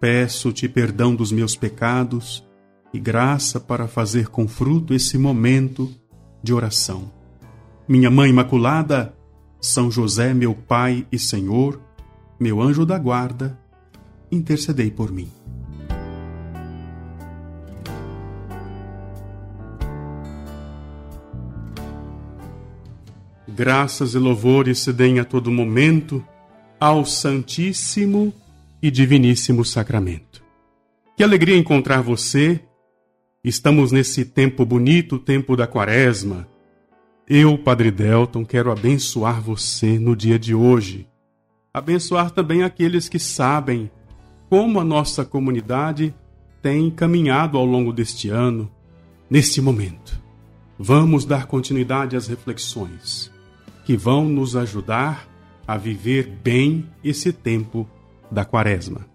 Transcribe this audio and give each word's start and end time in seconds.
Peço-te 0.00 0.66
perdão 0.66 1.14
dos 1.14 1.30
meus 1.30 1.54
pecados 1.54 2.42
e 2.90 2.98
graça 2.98 3.60
para 3.60 3.86
fazer 3.86 4.28
com 4.28 4.48
fruto 4.48 4.94
esse 4.94 5.18
momento 5.18 5.94
de 6.42 6.54
oração. 6.54 7.12
Minha 7.86 8.10
Mãe 8.10 8.30
Imaculada, 8.30 9.14
São 9.60 9.90
José, 9.90 10.32
meu 10.32 10.54
Pai 10.54 11.06
e 11.12 11.18
Senhor, 11.18 11.78
meu 12.40 12.62
anjo 12.62 12.86
da 12.86 12.98
guarda, 12.98 13.60
intercedei 14.32 14.90
por 14.90 15.12
mim. 15.12 15.30
Graças 23.46 24.14
e 24.14 24.18
louvores 24.18 24.78
se 24.78 24.94
deem 24.94 25.20
a 25.20 25.24
todo 25.26 25.50
momento 25.50 26.24
ao 26.80 27.04
Santíssimo 27.04 28.32
e 28.82 28.90
Diviníssimo 28.90 29.64
Sacramento. 29.64 30.42
Que 31.16 31.22
alegria 31.22 31.56
encontrar 31.56 32.00
você. 32.00 32.60
Estamos 33.44 33.92
nesse 33.92 34.24
tempo 34.24 34.64
bonito, 34.64 35.18
tempo 35.18 35.56
da 35.56 35.66
Quaresma. 35.66 36.48
Eu, 37.28 37.56
Padre 37.58 37.90
Delton, 37.90 38.44
quero 38.44 38.72
abençoar 38.72 39.40
você 39.40 39.98
no 39.98 40.16
dia 40.16 40.38
de 40.38 40.54
hoje. 40.54 41.06
Abençoar 41.72 42.30
também 42.30 42.62
aqueles 42.62 43.08
que 43.08 43.18
sabem 43.18 43.90
como 44.48 44.80
a 44.80 44.84
nossa 44.84 45.24
comunidade 45.24 46.14
tem 46.60 46.90
caminhado 46.90 47.56
ao 47.56 47.64
longo 47.64 47.92
deste 47.92 48.28
ano, 48.28 48.70
neste 49.28 49.60
momento. 49.60 50.20
Vamos 50.78 51.24
dar 51.24 51.46
continuidade 51.46 52.16
às 52.16 52.26
reflexões 52.26 53.30
que 53.84 53.96
vão 53.96 54.24
nos 54.24 54.56
ajudar 54.56 55.28
a 55.66 55.76
viver 55.76 56.26
bem 56.42 56.86
esse 57.04 57.32
tempo 57.32 57.88
da 58.30 58.44
Quaresma. 58.44 59.06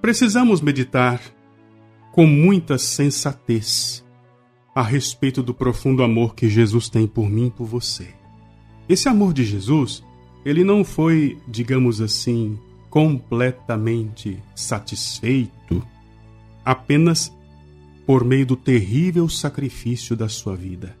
Precisamos 0.00 0.60
meditar 0.60 1.20
com 2.12 2.26
muita 2.26 2.76
sensatez 2.76 4.04
a 4.74 4.82
respeito 4.82 5.42
do 5.42 5.54
profundo 5.54 6.02
amor 6.02 6.34
que 6.34 6.48
Jesus 6.48 6.88
tem 6.88 7.06
por 7.06 7.30
mim 7.30 7.46
e 7.46 7.50
por 7.50 7.64
você. 7.64 8.14
Esse 8.88 9.08
amor 9.08 9.32
de 9.32 9.44
Jesus, 9.44 10.04
ele 10.44 10.62
não 10.62 10.84
foi, 10.84 11.38
digamos 11.48 12.00
assim, 12.02 12.58
completamente 12.90 14.38
satisfeito 14.54 15.82
apenas 16.64 17.34
por 18.06 18.24
meio 18.24 18.44
do 18.46 18.56
terrível 18.56 19.28
sacrifício 19.28 20.16
da 20.16 20.28
sua 20.28 20.54
vida. 20.54 20.96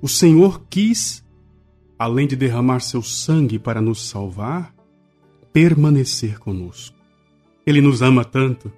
O 0.00 0.08
Senhor 0.08 0.62
quis, 0.68 1.24
além 1.98 2.26
de 2.26 2.36
derramar 2.36 2.80
seu 2.80 3.02
sangue 3.02 3.58
para 3.58 3.80
nos 3.80 4.08
salvar, 4.08 4.74
permanecer 5.52 6.38
conosco. 6.38 6.96
Ele 7.66 7.80
nos 7.80 8.02
ama 8.02 8.24
tanto 8.24 8.70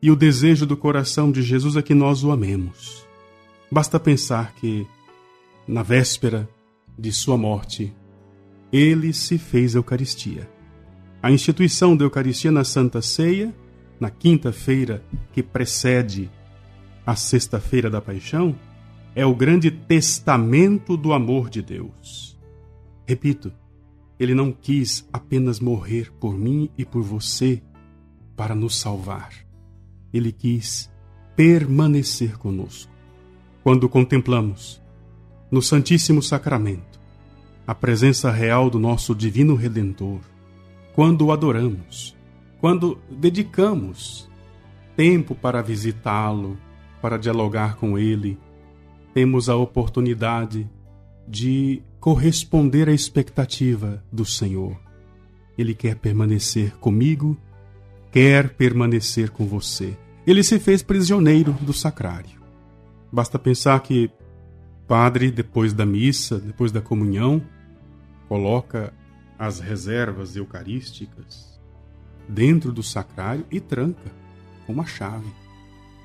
e 0.00 0.10
o 0.10 0.16
desejo 0.16 0.64
do 0.64 0.76
coração 0.76 1.30
de 1.30 1.42
Jesus 1.42 1.76
é 1.76 1.82
que 1.82 1.94
nós 1.94 2.24
o 2.24 2.30
amemos. 2.30 3.06
Basta 3.70 4.00
pensar 4.00 4.54
que, 4.54 4.86
na 5.66 5.82
véspera 5.82 6.48
de 6.98 7.12
sua 7.12 7.36
morte, 7.36 7.92
ele 8.72 9.12
se 9.12 9.36
fez 9.36 9.74
Eucaristia. 9.74 10.48
A 11.22 11.30
instituição 11.30 11.96
da 11.96 12.04
Eucaristia 12.04 12.50
na 12.50 12.64
Santa 12.64 13.02
Ceia, 13.02 13.54
na 14.00 14.08
quinta-feira 14.08 15.04
que 15.32 15.42
precede 15.42 16.30
a 17.08 17.16
Sexta-feira 17.16 17.88
da 17.88 18.02
Paixão, 18.02 18.54
é 19.14 19.24
o 19.24 19.34
grande 19.34 19.70
testamento 19.70 20.94
do 20.94 21.14
amor 21.14 21.48
de 21.48 21.62
Deus. 21.62 22.38
Repito, 23.06 23.50
ele 24.20 24.34
não 24.34 24.52
quis 24.52 25.08
apenas 25.10 25.58
morrer 25.58 26.12
por 26.20 26.36
mim 26.36 26.68
e 26.76 26.84
por 26.84 27.00
você 27.00 27.62
para 28.36 28.54
nos 28.54 28.78
salvar. 28.78 29.30
Ele 30.12 30.30
quis 30.30 30.90
permanecer 31.34 32.36
conosco. 32.36 32.92
Quando 33.62 33.88
contemplamos 33.88 34.78
no 35.50 35.62
Santíssimo 35.62 36.22
Sacramento 36.22 37.00
a 37.66 37.74
presença 37.74 38.30
real 38.30 38.68
do 38.68 38.78
nosso 38.78 39.14
Divino 39.14 39.54
Redentor, 39.54 40.20
quando 40.94 41.24
o 41.24 41.32
adoramos, 41.32 42.14
quando 42.60 42.98
dedicamos 43.10 44.28
tempo 44.94 45.34
para 45.34 45.62
visitá-lo, 45.62 46.58
para 47.00 47.18
dialogar 47.18 47.76
com 47.76 47.98
Ele, 47.98 48.38
temos 49.14 49.48
a 49.48 49.56
oportunidade 49.56 50.68
de 51.26 51.82
corresponder 52.00 52.88
à 52.88 52.92
expectativa 52.92 54.02
do 54.12 54.24
Senhor. 54.24 54.76
Ele 55.56 55.74
quer 55.74 55.96
permanecer 55.96 56.76
comigo, 56.76 57.36
quer 58.12 58.50
permanecer 58.50 59.30
com 59.30 59.46
você. 59.46 59.96
Ele 60.26 60.42
se 60.42 60.58
fez 60.58 60.82
prisioneiro 60.82 61.52
do 61.52 61.72
sacrário. 61.72 62.40
Basta 63.10 63.38
pensar 63.38 63.80
que 63.80 64.10
padre, 64.86 65.30
depois 65.30 65.72
da 65.72 65.84
missa, 65.84 66.38
depois 66.38 66.70
da 66.70 66.80
comunhão, 66.80 67.42
coloca 68.28 68.92
as 69.38 69.60
reservas 69.60 70.36
eucarísticas 70.36 71.58
dentro 72.28 72.72
do 72.72 72.82
sacrário 72.82 73.46
e 73.50 73.60
tranca 73.60 74.10
com 74.66 74.72
uma 74.72 74.86
chave. 74.86 75.30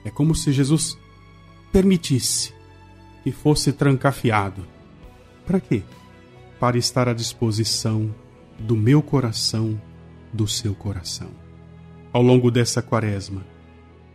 É 0.06 0.10
como 0.10 0.36
se 0.36 0.52
Jesus 0.52 0.98
permitisse 1.72 2.54
que 3.24 3.32
fosse 3.32 3.72
trancafiado. 3.72 4.66
Para 5.46 5.60
quê? 5.60 5.84
Para 6.60 6.78
estar 6.78 7.08
à 7.08 7.14
disposição 7.14 8.14
do 8.60 8.76
meu 8.76 9.02
coração, 9.02 9.80
do 10.32 10.48
seu 10.48 10.76
coração. 10.76 11.30
Ao 12.12 12.22
longo 12.22 12.52
dessa 12.52 12.82
quaresma, 12.82 13.46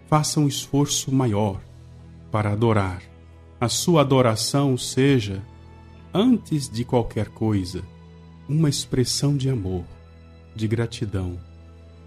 faça 0.09 0.41
um 0.41 0.47
esforço 0.47 1.13
maior 1.13 1.61
para 2.31 2.53
adorar. 2.53 3.03
A 3.61 3.69
sua 3.69 4.03
adoração 4.03 4.77
seja, 4.77 5.43
antes 6.15 6.69
de 6.69 6.85
qualquer 6.85 7.29
coisa, 7.29 7.83
uma 8.49 8.69
expressão 8.69 9.37
de 9.37 9.51
amor, 9.51 9.85
de 10.55 10.69
gratidão, 10.69 11.39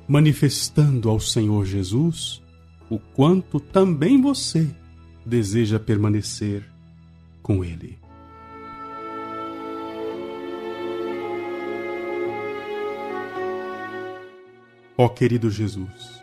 manifestando 0.08 1.10
ao 1.10 1.20
Senhor 1.20 1.66
Jesus 1.66 2.41
o 2.92 3.00
quanto 3.00 3.58
também 3.58 4.22
você 4.22 4.70
deseja 5.26 5.80
permanecer 5.80 6.70
com 7.42 7.64
Ele. 7.64 7.98
Ó 14.98 15.06
oh, 15.06 15.10
querido 15.10 15.50
Jesus, 15.50 16.22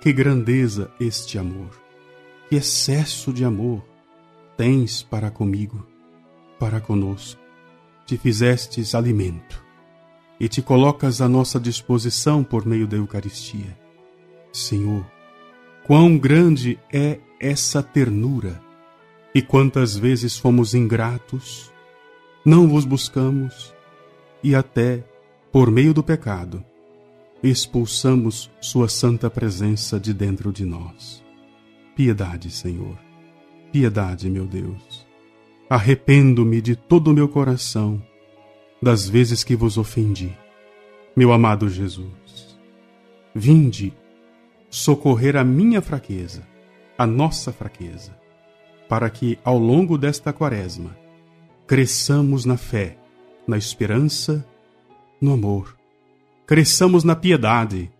que 0.00 0.12
grandeza 0.12 0.88
este 1.00 1.36
amor, 1.36 1.70
que 2.48 2.54
excesso 2.54 3.32
de 3.32 3.44
amor 3.44 3.84
tens 4.56 5.02
para 5.02 5.32
comigo, 5.32 5.84
para 6.60 6.80
conosco. 6.80 7.40
Te 8.06 8.16
fizestes 8.16 8.94
alimento 8.94 9.62
e 10.38 10.48
te 10.48 10.62
colocas 10.62 11.20
à 11.20 11.28
nossa 11.28 11.58
disposição 11.58 12.44
por 12.44 12.64
meio 12.64 12.86
da 12.86 12.96
Eucaristia. 12.96 13.76
Senhor, 14.52 15.17
Quão 15.88 16.18
grande 16.18 16.78
é 16.92 17.18
essa 17.40 17.82
ternura! 17.82 18.60
E 19.34 19.40
quantas 19.40 19.96
vezes 19.96 20.36
fomos 20.36 20.74
ingratos, 20.74 21.72
não 22.44 22.68
vos 22.68 22.84
buscamos 22.84 23.74
e 24.44 24.54
até, 24.54 25.02
por 25.50 25.70
meio 25.70 25.94
do 25.94 26.02
pecado, 26.02 26.62
expulsamos 27.42 28.50
Sua 28.60 28.86
santa 28.86 29.30
presença 29.30 29.98
de 29.98 30.12
dentro 30.12 30.52
de 30.52 30.62
nós. 30.62 31.24
Piedade, 31.96 32.50
Senhor, 32.50 32.98
piedade, 33.72 34.28
meu 34.28 34.46
Deus. 34.46 35.06
Arrependo-me 35.70 36.60
de 36.60 36.76
todo 36.76 37.08
o 37.08 37.14
meu 37.14 37.30
coração 37.30 38.02
das 38.82 39.08
vezes 39.08 39.42
que 39.42 39.56
vos 39.56 39.78
ofendi. 39.78 40.36
Meu 41.16 41.32
amado 41.32 41.66
Jesus, 41.66 42.58
vinde 43.34 43.94
socorrer 44.70 45.36
a 45.36 45.44
minha 45.44 45.80
fraqueza, 45.80 46.46
a 46.96 47.06
nossa 47.06 47.52
fraqueza, 47.52 48.16
para 48.88 49.08
que, 49.08 49.38
ao 49.44 49.58
longo 49.58 49.96
desta 49.96 50.32
quaresma, 50.32 50.96
cresçamos 51.66 52.44
na 52.44 52.56
fé, 52.56 52.98
na 53.46 53.56
esperança, 53.56 54.44
no 55.20 55.32
amor. 55.32 55.76
Cresçamos 56.46 57.04
na 57.04 57.14
piedade, 57.14 57.90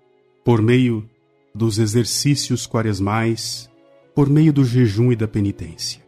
por 0.45 0.63
meio 0.63 1.09
dos 1.55 1.79
exercícios 1.79 2.67
quaresmais, 2.67 3.71
por 4.15 4.29
meio 4.29 4.53
do 4.53 4.65
jejum 4.65 5.13
e 5.13 5.17
da 5.17 5.29
penitência. 5.29 6.03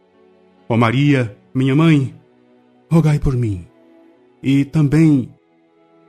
Ó 0.67 0.75
Maria, 0.75 1.37
minha 1.53 1.75
mãe, 1.75 2.15
rogai 2.89 3.19
por 3.19 3.35
mim, 3.35 3.67
e 4.41 4.65
também 4.65 5.33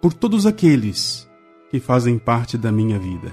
por 0.01 0.13
todos 0.13 0.47
aqueles 0.47 1.29
que 1.71 1.79
fazem 1.79 2.19
parte 2.19 2.57
da 2.57 2.73
minha 2.73 2.99
vida. 2.99 3.33